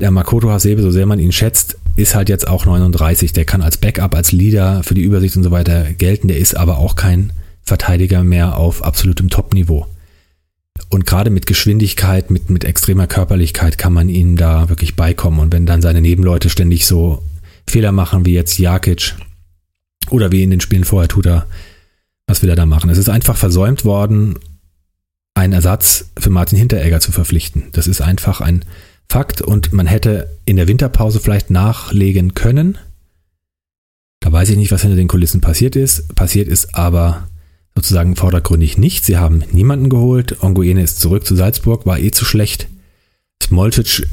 [0.00, 3.32] der Makoto Hasebe, so sehr man ihn schätzt, ist halt jetzt auch 39.
[3.32, 6.28] Der kann als Backup, als Leader für die Übersicht und so weiter gelten.
[6.28, 7.32] Der ist aber auch kein
[7.62, 9.86] Verteidiger mehr auf absolutem Top-Niveau.
[10.90, 15.40] Und gerade mit Geschwindigkeit, mit, mit extremer Körperlichkeit kann man ihnen da wirklich beikommen.
[15.40, 17.22] Und wenn dann seine Nebenleute ständig so
[17.66, 19.14] Fehler machen wie jetzt Jakic
[20.10, 21.46] oder wie in den Spielen vorher tut er,
[22.26, 22.90] was will er da machen?
[22.90, 24.38] Es ist einfach versäumt worden,
[25.34, 27.64] einen Ersatz für Martin Hinteregger zu verpflichten.
[27.72, 28.64] Das ist einfach ein
[29.08, 32.78] Fakt und man hätte in der Winterpause vielleicht nachlegen können.
[34.20, 36.14] Da weiß ich nicht, was hinter den Kulissen passiert ist.
[36.14, 37.28] Passiert ist aber
[37.76, 39.04] sozusagen vordergründig nicht.
[39.04, 40.42] Sie haben niemanden geholt.
[40.42, 42.68] Onguene ist zurück zu Salzburg, war eh zu schlecht.
[43.42, 44.08] Smolcic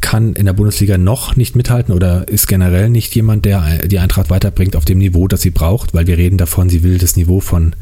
[0.00, 4.28] kann in der Bundesliga noch nicht mithalten oder ist generell nicht jemand, der die Eintracht
[4.28, 7.40] weiterbringt auf dem Niveau, das sie braucht, weil wir reden davon, sie will das Niveau
[7.40, 7.74] von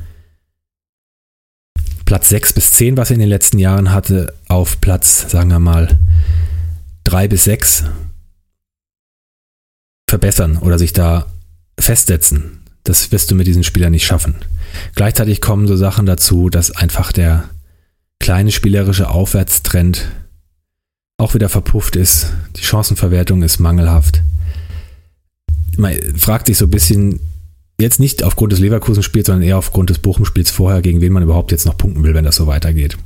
[2.05, 5.59] Platz 6 bis 10, was sie in den letzten Jahren hatte, auf Platz, sagen wir
[5.59, 5.99] mal,
[7.05, 7.85] drei bis sechs
[10.09, 11.27] verbessern oder sich da
[11.79, 12.61] festsetzen.
[12.85, 14.37] Das wirst du mit diesen Spielern nicht schaffen.
[14.95, 17.49] Gleichzeitig kommen so Sachen dazu, dass einfach der
[18.19, 20.09] kleine spielerische Aufwärtstrend
[21.19, 22.33] auch wieder verpufft ist.
[22.57, 24.23] Die Chancenverwertung ist mangelhaft.
[25.77, 27.21] Man fragt sich so ein bisschen,
[27.81, 31.53] jetzt nicht aufgrund des Leverkusen-Spiels, sondern eher aufgrund des Bochum-Spiels vorher, gegen wen man überhaupt
[31.53, 32.99] jetzt noch punkten will, wenn das so weitergeht.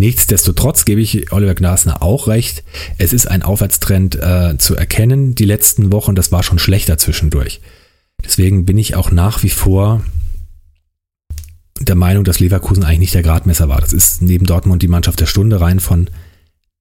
[0.00, 2.62] Nichtsdestotrotz gebe ich Oliver Glasner auch recht.
[2.98, 5.34] Es ist ein Aufwärtstrend äh, zu erkennen.
[5.34, 7.60] Die letzten Wochen, das war schon schlechter zwischendurch.
[8.24, 10.02] Deswegen bin ich auch nach wie vor
[11.80, 13.80] der Meinung, dass Leverkusen eigentlich nicht der Gradmesser war.
[13.80, 16.08] Das ist neben Dortmund die Mannschaft der Stunde rein von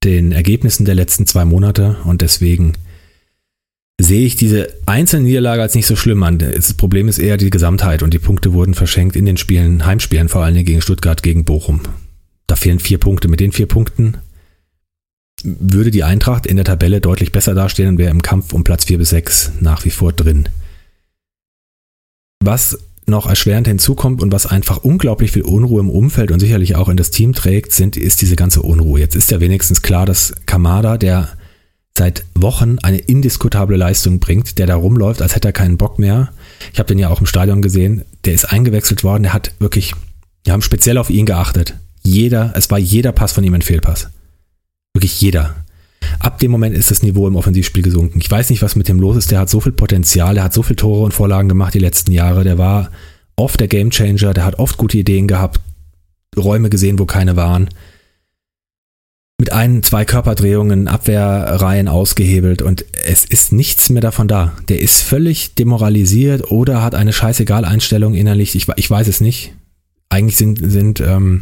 [0.03, 2.73] den Ergebnissen der letzten zwei Monate und deswegen
[3.99, 6.37] sehe ich diese einzelne Niederlage als nicht so schlimm an.
[6.37, 10.29] Das Problem ist eher die Gesamtheit und die Punkte wurden verschenkt in den Spielen, Heimspielen,
[10.29, 11.81] vor allem gegen Stuttgart, gegen Bochum.
[12.47, 13.27] Da fehlen vier Punkte.
[13.27, 14.17] Mit den vier Punkten
[15.43, 18.85] würde die Eintracht in der Tabelle deutlich besser dastehen und wäre im Kampf um Platz
[18.85, 20.49] vier bis sechs nach wie vor drin.
[22.43, 26.89] Was noch erschwerend hinzukommt und was einfach unglaublich viel Unruhe im Umfeld und sicherlich auch
[26.89, 28.99] in das Team trägt, sind, ist diese ganze Unruhe.
[28.99, 31.29] Jetzt ist ja wenigstens klar, dass Kamada, der
[31.97, 36.33] seit Wochen eine indiskutable Leistung bringt, der da rumläuft, als hätte er keinen Bock mehr.
[36.73, 38.03] Ich habe den ja auch im Stadion gesehen.
[38.25, 39.23] Der ist eingewechselt worden.
[39.23, 39.93] Der hat wirklich,
[40.43, 41.75] wir haben speziell auf ihn geachtet.
[42.07, 44.09] Jeder, es war jeder Pass von ihm ein Fehlpass.
[44.95, 45.65] Wirklich jeder.
[46.19, 48.19] Ab dem Moment ist das Niveau im Offensivspiel gesunken.
[48.19, 49.29] Ich weiß nicht, was mit dem los ist.
[49.29, 52.13] Der hat so viel Potenzial, der hat so viele Tore und Vorlagen gemacht die letzten
[52.13, 52.45] Jahre.
[52.45, 52.91] Der war
[53.35, 55.59] oft der Gamechanger, der hat oft gute Ideen gehabt,
[56.37, 57.69] Räume gesehen, wo keine waren.
[59.37, 64.53] Mit ein, zwei Körperdrehungen, Abwehrreihen ausgehebelt und es ist nichts mehr davon da.
[64.69, 68.55] Der ist völlig demoralisiert oder hat eine scheißegal Einstellung innerlich.
[68.55, 69.53] Ich, ich weiß es nicht.
[70.09, 71.41] Eigentlich sind, sind ähm,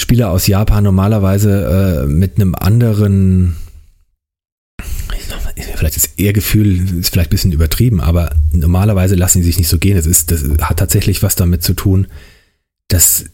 [0.00, 3.56] Spieler aus Japan normalerweise äh, mit einem anderen,
[5.76, 9.78] vielleicht ist Ehrgefühl ist vielleicht ein bisschen übertrieben, aber normalerweise lassen sie sich nicht so
[9.78, 9.96] gehen.
[9.96, 12.06] Das, ist, das hat tatsächlich was damit zu tun,
[12.88, 13.26] dass,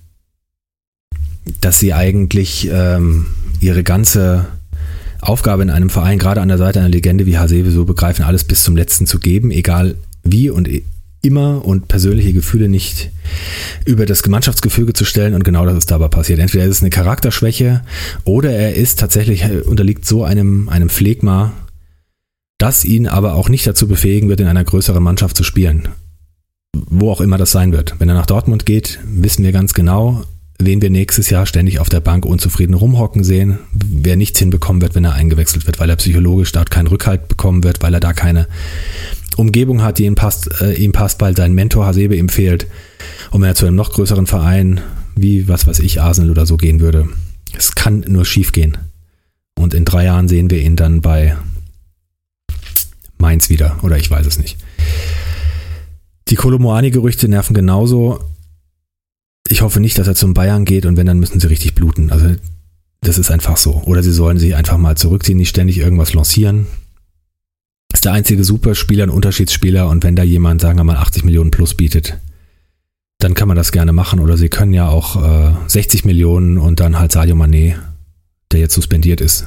[1.60, 3.26] dass sie eigentlich ähm,
[3.60, 4.46] ihre ganze
[5.20, 8.44] Aufgabe in einem Verein, gerade an der Seite einer Legende wie Hasebe, so begreifen, alles
[8.44, 10.68] bis zum Letzten zu geben, egal wie und
[11.24, 13.10] immer und persönliche Gefühle nicht
[13.84, 16.38] über das Gemeinschaftsgefüge zu stellen und genau das ist dabei passiert.
[16.38, 17.82] Entweder ist es eine Charakterschwäche
[18.24, 21.52] oder er ist tatsächlich, äh, unterliegt so einem, einem Phlegma,
[22.58, 25.88] das ihn aber auch nicht dazu befähigen wird, in einer größeren Mannschaft zu spielen.
[26.72, 27.96] Wo auch immer das sein wird.
[27.98, 30.24] Wenn er nach Dortmund geht, wissen wir ganz genau,
[30.58, 34.94] wen wir nächstes Jahr ständig auf der Bank unzufrieden rumhocken sehen, wer nichts hinbekommen wird,
[34.94, 38.12] wenn er eingewechselt wird, weil er psychologisch dort keinen Rückhalt bekommen wird, weil er da
[38.12, 38.46] keine
[39.37, 42.66] Umgebung hat, die ihm passt, äh, ihm passt, weil sein Mentor Hasebe ihm fehlt.
[43.31, 44.81] Und wenn er zu einem noch größeren Verein,
[45.16, 47.09] wie was weiß ich, Arsenal oder so gehen würde,
[47.57, 48.79] es kann nur schief gehen.
[49.57, 51.37] Und in drei Jahren sehen wir ihn dann bei
[53.18, 54.59] Mainz wieder, oder ich weiß es nicht.
[56.29, 58.20] Die Kolomoani-Gerüchte nerven genauso.
[59.49, 62.11] Ich hoffe nicht, dass er zum Bayern geht und wenn, dann müssen sie richtig bluten.
[62.11, 62.35] Also
[63.03, 63.83] das ist einfach so.
[63.85, 66.66] Oder sie sollen sich einfach mal zurückziehen, nicht ständig irgendwas lancieren
[68.04, 69.88] der einzige Superspieler, ein Unterschiedsspieler.
[69.88, 72.18] Und wenn da jemand, sagen wir mal, 80 Millionen plus bietet,
[73.18, 74.20] dann kann man das gerne machen.
[74.20, 77.76] Oder sie können ja auch äh, 60 Millionen und dann halt Sadio Mané,
[78.52, 79.46] der jetzt suspendiert ist,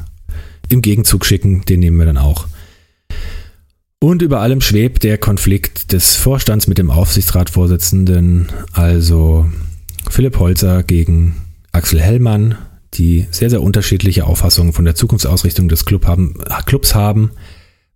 [0.69, 2.47] im Gegenzug schicken, den nehmen wir dann auch.
[3.99, 9.49] Und über allem schwebt der Konflikt des Vorstands mit dem Aufsichtsratsvorsitzenden, also
[10.09, 11.35] Philipp Holzer gegen
[11.71, 12.57] Axel Hellmann,
[12.93, 17.31] die sehr, sehr unterschiedliche Auffassungen von der Zukunftsausrichtung des Club haben, Clubs haben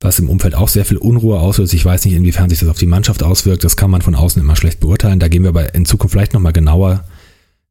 [0.02, 1.74] was im Umfeld auch sehr viel Unruhe auslöst.
[1.74, 3.64] Ich weiß nicht, inwiefern sich das auf die Mannschaft auswirkt.
[3.64, 5.20] Das kann man von außen immer schlecht beurteilen.
[5.20, 7.06] Da gehen wir aber in Zukunft vielleicht nochmal genauer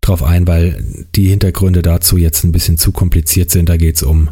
[0.00, 3.68] drauf ein, weil die Hintergründe dazu jetzt ein bisschen zu kompliziert sind.
[3.68, 4.30] Da geht es um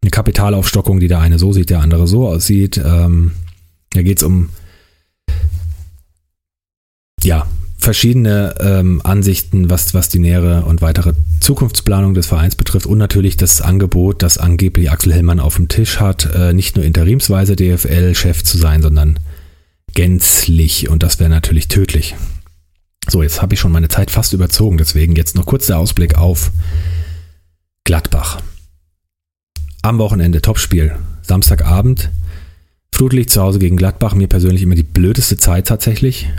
[0.00, 2.78] eine Kapitalaufstockung, die der eine so sieht, der andere so aussieht.
[2.78, 3.32] Ähm,
[3.90, 4.50] da geht es um
[7.22, 7.46] ja,
[7.84, 13.36] verschiedene ähm, Ansichten, was, was die nähere und weitere Zukunftsplanung des Vereins betrifft und natürlich
[13.36, 18.42] das Angebot, das angeblich Axel Hellmann auf dem Tisch hat, äh, nicht nur interimsweise DFL-Chef
[18.42, 19.20] zu sein, sondern
[19.92, 20.88] gänzlich.
[20.88, 22.16] Und das wäre natürlich tödlich.
[23.06, 26.16] So, jetzt habe ich schon meine Zeit fast überzogen, deswegen jetzt noch kurz der Ausblick
[26.16, 26.52] auf
[27.84, 28.40] Gladbach.
[29.82, 32.10] Am Wochenende Topspiel, Samstagabend,
[32.92, 36.30] Flutlicht zu Hause gegen Gladbach, mir persönlich immer die blödeste Zeit tatsächlich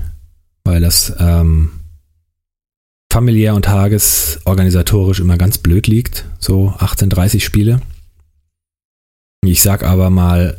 [0.65, 1.69] weil das ähm,
[3.09, 6.25] familiär und tagesorganisatorisch immer ganz blöd liegt.
[6.39, 7.79] So 1830 Spiele.
[9.45, 10.57] Ich sag aber mal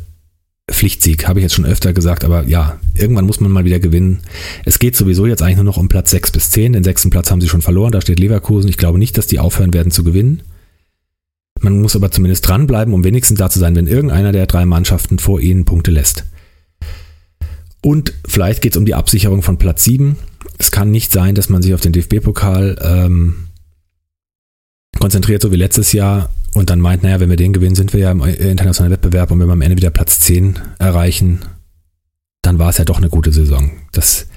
[0.69, 4.19] Pflichtsieg, habe ich jetzt schon öfter gesagt, aber ja, irgendwann muss man mal wieder gewinnen.
[4.65, 6.73] Es geht sowieso jetzt eigentlich nur noch um Platz 6 bis 10.
[6.73, 8.69] Den sechsten Platz haben sie schon verloren, da steht Leverkusen.
[8.69, 10.41] Ich glaube nicht, dass die aufhören werden zu gewinnen.
[11.61, 15.19] Man muss aber zumindest dranbleiben, um wenigstens da zu sein, wenn irgendeiner der drei Mannschaften
[15.19, 16.25] vor ihnen Punkte lässt.
[17.81, 20.17] Und vielleicht geht es um die Absicherung von Platz 7.
[20.57, 23.47] Es kann nicht sein, dass man sich auf den DFB-Pokal ähm,
[24.99, 27.99] konzentriert, so wie letztes Jahr, und dann meint, naja, wenn wir den gewinnen, sind wir
[27.99, 31.39] ja im internationalen Wettbewerb und wenn wir am Ende wieder Platz 10 erreichen,
[32.41, 33.71] dann war es ja doch eine gute Saison.
[33.91, 34.27] Das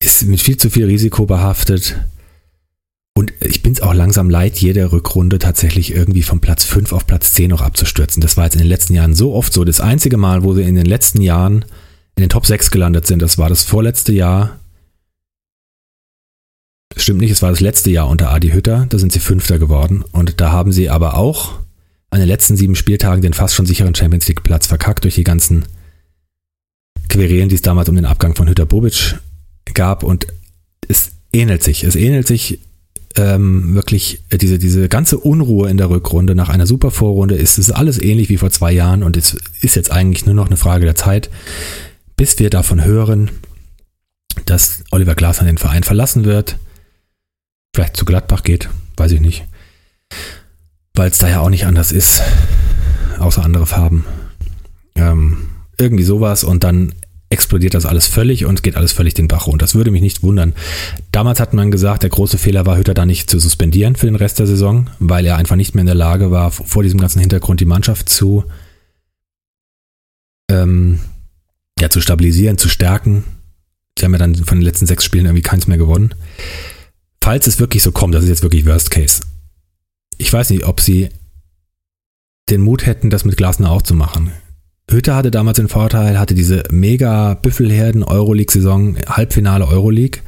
[0.00, 1.98] ist mit viel zu viel Risiko behaftet.
[3.16, 7.06] Und ich bin es auch langsam leid, jede Rückrunde tatsächlich irgendwie von Platz 5 auf
[7.06, 8.20] Platz 10 noch abzustürzen.
[8.20, 9.64] Das war jetzt in den letzten Jahren so oft so.
[9.64, 11.64] Das einzige Mal, wo sie in den letzten Jahren
[12.16, 14.60] in den Top 6 gelandet sind, das war das vorletzte Jahr.
[16.96, 18.86] Stimmt nicht, es war das letzte Jahr unter Adi Hütter.
[18.88, 20.04] Da sind sie Fünfter geworden.
[20.12, 21.58] Und da haben sie aber auch
[22.10, 25.24] an den letzten sieben Spieltagen den fast schon sicheren Champions League Platz verkackt durch die
[25.24, 25.64] ganzen
[27.08, 29.18] Querelen, die es damals um den Abgang von Hütter Bobic
[29.74, 30.04] gab.
[30.04, 30.28] Und
[30.86, 31.82] es ähnelt sich.
[31.82, 32.60] Es ähnelt sich
[33.16, 37.70] ähm, wirklich diese, diese ganze Unruhe in der Rückrunde nach einer super Vorrunde ist es
[37.70, 40.84] alles ähnlich wie vor zwei Jahren und es ist jetzt eigentlich nur noch eine Frage
[40.84, 41.30] der Zeit,
[42.16, 43.30] bis wir davon hören,
[44.46, 46.58] dass Oliver Glasner den Verein verlassen wird,
[47.74, 49.44] vielleicht zu Gladbach geht, weiß ich nicht,
[50.94, 52.22] weil es da ja auch nicht anders ist,
[53.18, 54.04] außer andere Farben.
[54.94, 55.48] Ähm,
[55.78, 56.94] irgendwie sowas und dann
[57.30, 59.64] explodiert das alles völlig und geht alles völlig den Bach runter.
[59.64, 60.54] Das würde mich nicht wundern.
[61.10, 64.14] Damals hat man gesagt, der große Fehler war, Hütter da nicht zu suspendieren für den
[64.14, 67.18] Rest der Saison, weil er einfach nicht mehr in der Lage war, vor diesem ganzen
[67.18, 68.44] Hintergrund die Mannschaft zu,
[70.48, 71.00] ähm,
[71.84, 73.24] ja, zu stabilisieren, zu stärken.
[73.98, 76.14] Sie haben ja dann von den letzten sechs Spielen irgendwie keins mehr gewonnen.
[77.22, 79.20] Falls es wirklich so kommt, das ist jetzt wirklich Worst Case.
[80.16, 81.10] Ich weiß nicht, ob sie
[82.48, 84.32] den Mut hätten, das mit Glasner auch zu machen.
[84.90, 90.22] Hütte hatte damals den Vorteil, hatte diese mega Büffelherden Euroleague-Saison, Halbfinale Euroleague.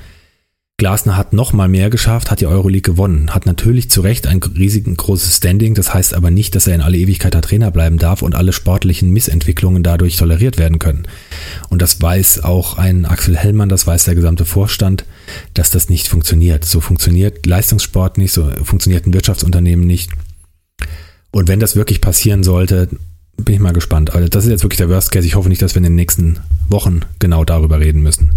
[0.78, 4.42] Glasner hat noch mal mehr geschafft, hat die Euroleague gewonnen, hat natürlich zu Recht ein
[4.42, 7.96] riesigen großes Standing, das heißt aber nicht, dass er in alle Ewigkeit der Trainer bleiben
[7.96, 11.08] darf und alle sportlichen Missentwicklungen dadurch toleriert werden können.
[11.70, 15.06] Und das weiß auch ein Axel Hellmann, das weiß der gesamte Vorstand,
[15.54, 16.66] dass das nicht funktioniert.
[16.66, 20.10] So funktioniert Leistungssport nicht, so funktioniert ein Wirtschaftsunternehmen nicht.
[21.30, 22.90] Und wenn das wirklich passieren sollte,
[23.36, 24.14] bin ich mal gespannt.
[24.14, 25.26] Also das ist jetzt wirklich der Worst Case.
[25.26, 28.30] Ich hoffe nicht, dass wir in den nächsten Wochen genau darüber reden müssen.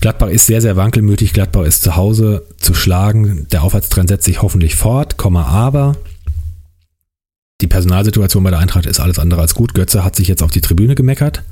[0.00, 1.32] Gladbach ist sehr, sehr wankelmütig.
[1.32, 3.46] Gladbach ist zu Hause zu schlagen.
[3.52, 5.96] Der Aufwärtstrend setzt sich hoffentlich fort, aber
[7.60, 9.74] die Personalsituation bei der Eintracht ist alles andere als gut.
[9.74, 11.42] Götze hat sich jetzt auf die Tribüne gemeckert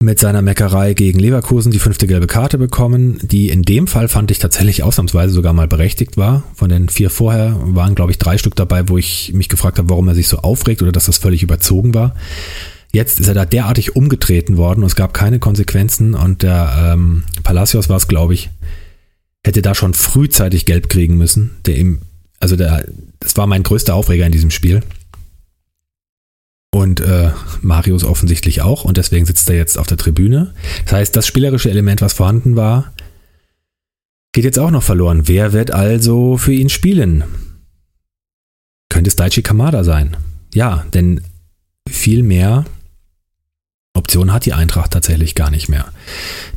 [0.00, 4.30] mit seiner Meckerei gegen Leverkusen die fünfte gelbe Karte bekommen, die in dem Fall fand
[4.30, 6.44] ich tatsächlich ausnahmsweise sogar mal berechtigt war.
[6.54, 9.90] Von den vier vorher waren, glaube ich, drei Stück dabei, wo ich mich gefragt habe,
[9.90, 12.14] warum er sich so aufregt oder dass das völlig überzogen war.
[12.92, 17.24] Jetzt ist er da derartig umgetreten worden und es gab keine Konsequenzen und der ähm,
[17.42, 18.50] Palacios war es, glaube ich,
[19.44, 21.56] hätte da schon frühzeitig gelb kriegen müssen.
[21.66, 22.02] Der ihm,
[22.38, 22.86] also der,
[23.18, 24.80] das war mein größter Aufreger in diesem Spiel.
[26.70, 27.30] Und äh,
[27.62, 30.54] Marius offensichtlich auch und deswegen sitzt er jetzt auf der Tribüne.
[30.84, 32.92] Das heißt, das spielerische Element, was vorhanden war,
[34.32, 35.26] geht jetzt auch noch verloren.
[35.26, 37.24] Wer wird also für ihn spielen?
[38.90, 40.16] Könnte es Daichi Kamada sein?
[40.54, 41.22] Ja, denn
[41.88, 42.64] viel mehr
[43.98, 45.86] Option hat die Eintracht tatsächlich gar nicht mehr.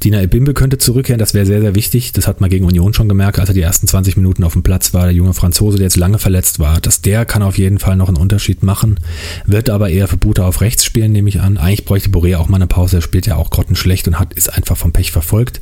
[0.04, 2.14] Dina Ebimbe könnte zurückkehren, das wäre sehr, sehr wichtig.
[2.14, 4.64] Das hat man gegen Union schon gemerkt, als er die ersten 20 Minuten auf dem
[4.64, 5.04] Platz war.
[5.04, 8.08] Der junge Franzose, der jetzt lange verletzt war, dass der kann auf jeden Fall noch
[8.08, 9.00] einen Unterschied machen,
[9.46, 11.58] wird aber eher für Buta auf rechts spielen, nehme ich an.
[11.58, 14.54] Eigentlich bräuchte Boré auch mal eine Pause, er spielt ja auch grottenschlecht und hat, ist
[14.54, 15.62] einfach vom Pech verfolgt.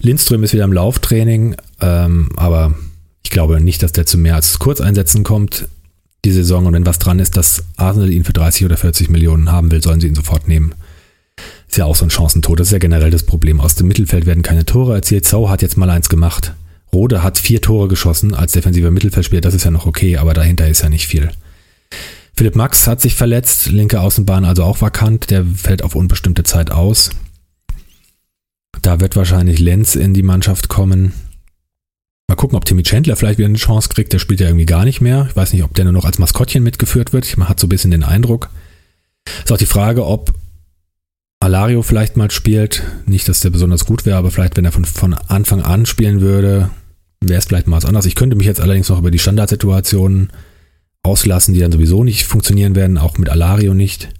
[0.00, 2.74] Lindström ist wieder im Lauftraining, ähm, aber
[3.24, 5.68] ich glaube nicht, dass der zu mehr als Kurzeinsätzen kommt
[6.24, 9.50] die Saison und wenn was dran ist, dass Arsenal ihn für 30 oder 40 Millionen
[9.50, 10.74] haben will, sollen sie ihn sofort nehmen.
[11.72, 12.60] Ist ja auch so ein Chancentod.
[12.60, 13.58] Das ist ja generell das Problem.
[13.58, 15.24] Aus dem Mittelfeld werden keine Tore erzielt.
[15.24, 16.52] Sau hat jetzt mal eins gemacht.
[16.92, 19.40] Rode hat vier Tore geschossen als defensiver Mittelfeldspieler.
[19.40, 21.30] Das ist ja noch okay, aber dahinter ist ja nicht viel.
[22.36, 23.70] Philipp Max hat sich verletzt.
[23.70, 25.30] Linke Außenbahn also auch vakant.
[25.30, 27.08] Der fällt auf unbestimmte Zeit aus.
[28.82, 31.14] Da wird wahrscheinlich Lenz in die Mannschaft kommen.
[32.28, 34.12] Mal gucken, ob Timmy Chandler vielleicht wieder eine Chance kriegt.
[34.12, 35.26] Der spielt ja irgendwie gar nicht mehr.
[35.30, 37.34] Ich weiß nicht, ob der nur noch als Maskottchen mitgeführt wird.
[37.38, 38.50] Man hat so ein bisschen den Eindruck.
[39.42, 40.34] Ist auch die Frage, ob
[41.42, 42.84] Alario vielleicht mal spielt.
[43.04, 46.20] Nicht, dass der besonders gut wäre, aber vielleicht, wenn er von, von Anfang an spielen
[46.20, 46.70] würde,
[47.20, 48.06] wäre es vielleicht mal was anderes.
[48.06, 50.30] Ich könnte mich jetzt allerdings noch über die Standardsituationen
[51.02, 54.10] auslassen, die dann sowieso nicht funktionieren werden, auch mit Alario nicht.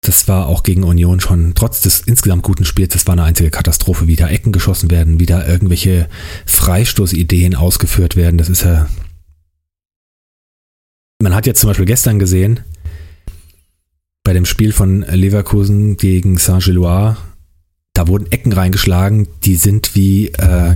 [0.00, 3.50] Das war auch gegen Union schon, trotz des insgesamt guten Spiels, das war eine einzige
[3.50, 6.08] Katastrophe, wie da Ecken geschossen werden, wie da irgendwelche
[6.44, 8.36] Freistoßideen ausgeführt werden.
[8.36, 8.88] Das ist ja.
[11.22, 12.60] Man hat jetzt zum Beispiel gestern gesehen,
[14.24, 17.18] bei dem Spiel von Leverkusen gegen Saint-Gilloise,
[17.92, 20.74] da wurden Ecken reingeschlagen, die sind wie äh,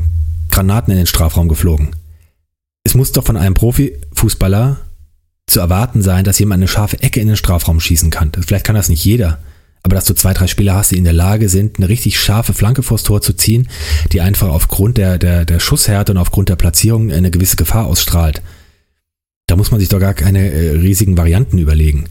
[0.51, 1.97] Granaten in den Strafraum geflogen.
[2.85, 4.79] Es muss doch von einem Profifußballer
[5.47, 8.31] zu erwarten sein, dass jemand eine scharfe Ecke in den Strafraum schießen kann.
[8.47, 9.39] Vielleicht kann das nicht jeder,
[9.83, 12.53] aber dass du zwei, drei Spieler hast, die in der Lage sind, eine richtig scharfe
[12.53, 13.69] Flanke vors Tor zu ziehen,
[14.13, 18.43] die einfach aufgrund der, der, der Schusshärte und aufgrund der Platzierung eine gewisse Gefahr ausstrahlt.
[19.47, 22.05] Da muss man sich doch gar keine äh, riesigen Varianten überlegen.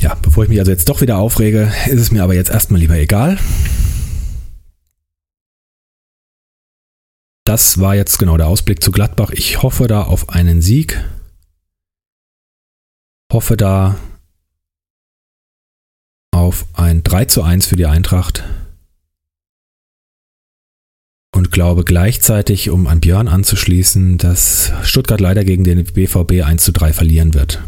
[0.00, 2.80] Ja, bevor ich mich also jetzt doch wieder aufrege, ist es mir aber jetzt erstmal
[2.80, 3.38] lieber egal.
[7.44, 9.30] Das war jetzt genau der Ausblick zu Gladbach.
[9.30, 11.04] Ich hoffe da auf einen Sieg.
[13.30, 13.98] Hoffe da
[16.30, 18.44] auf ein 3 zu 1 für die Eintracht.
[21.34, 26.72] Und glaube gleichzeitig, um an Björn anzuschließen, dass Stuttgart leider gegen den BVB 1 zu
[26.72, 27.62] 3 verlieren wird.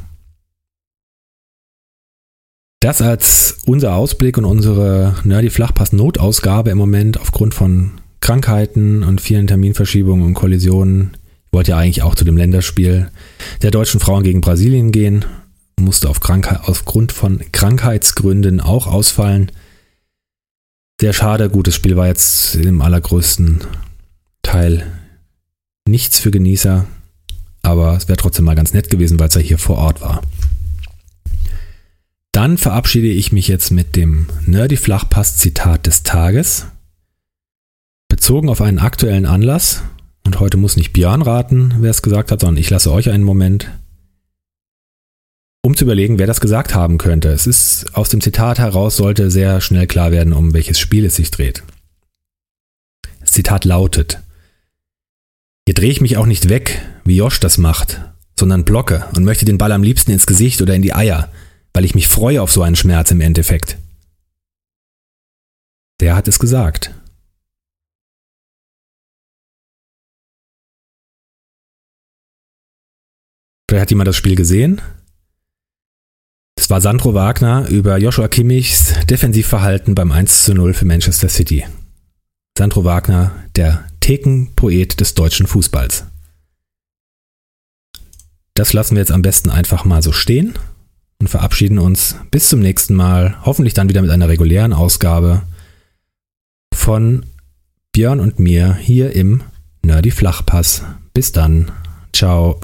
[2.83, 9.21] Das als unser Ausblick und unsere Nerdy Flachpass Notausgabe im Moment aufgrund von Krankheiten und
[9.21, 11.17] vielen Terminverschiebungen und Kollisionen.
[11.47, 13.09] Ich wollte ja eigentlich auch zu dem Länderspiel
[13.63, 15.25] der deutschen Frauen gegen Brasilien gehen,
[15.79, 16.19] musste auf
[16.65, 19.53] aufgrund von Krankheitsgründen auch ausfallen.
[21.01, 23.61] Sehr schade, gutes Spiel war jetzt im allergrößten
[24.43, 24.85] Teil
[25.87, 26.87] nichts für Genießer,
[27.63, 30.21] aber es wäre trotzdem mal ganz nett gewesen, weil es ja hier vor Ort war.
[32.33, 36.67] Dann verabschiede ich mich jetzt mit dem Nerdy Flachpass Zitat des Tages.
[38.09, 39.83] Bezogen auf einen aktuellen Anlass,
[40.25, 43.25] und heute muss nicht Björn raten, wer es gesagt hat, sondern ich lasse euch einen
[43.25, 43.71] Moment,
[45.63, 47.29] um zu überlegen, wer das gesagt haben könnte.
[47.29, 51.17] Es ist aus dem Zitat heraus, sollte sehr schnell klar werden, um welches Spiel es
[51.17, 51.63] sich dreht.
[53.21, 54.21] Das Zitat lautet,
[55.67, 58.01] hier drehe ich mich auch nicht weg, wie Josh das macht,
[58.39, 61.31] sondern blocke und möchte den Ball am liebsten ins Gesicht oder in die Eier
[61.73, 63.79] weil ich mich freue auf so einen Schmerz im Endeffekt.
[66.01, 66.93] Der hat es gesagt.
[73.69, 74.83] Vielleicht hat jemand das Spiel gesehen?
[76.57, 81.67] Das war Sandro Wagner über Joshua Kimmichs Defensivverhalten beim 1 zu 0 für Manchester City.
[82.59, 86.05] Sandro Wagner, der Thekenpoet des deutschen Fußballs.
[88.55, 90.59] Das lassen wir jetzt am besten einfach mal so stehen
[91.23, 93.37] und verabschieden uns bis zum nächsten Mal.
[93.45, 95.43] Hoffentlich dann wieder mit einer regulären Ausgabe
[96.75, 97.25] von
[97.93, 99.43] Björn und mir hier im
[99.85, 100.83] Nerdy Flachpass.
[101.15, 101.71] Bis dann.
[102.13, 102.59] Ciao.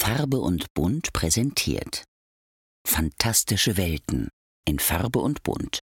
[0.00, 2.04] Farbe und Bunt präsentiert
[2.86, 4.28] Fantastische Welten
[4.64, 5.80] in Farbe und Bunt.